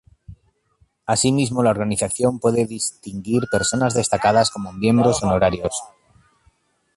Asimismo, 1.05 1.61
la 1.61 1.69
organización 1.69 2.39
puede 2.39 2.65
distinguir 2.65 3.43
personas 3.51 3.93
destacadas 3.93 4.49
como 4.49 4.73
miembros 4.73 5.21
honorarios. 5.21 5.75